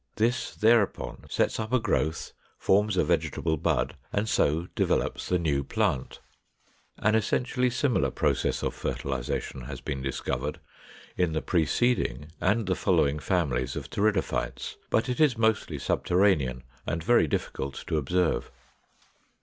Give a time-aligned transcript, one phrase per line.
[0.15, 5.63] This thereupon sets up a growth, forms a vegetable bud, and so develops the new
[5.63, 6.21] plant.
[6.97, 7.07] 491.
[7.07, 10.59] An essentially similar process of fertilization has been discovered
[11.17, 17.03] in the preceding and the following families of Pteridophytes; but it is mostly subterranean and
[17.03, 18.49] very difficult to observe.